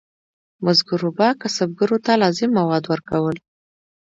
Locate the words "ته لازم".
2.05-2.49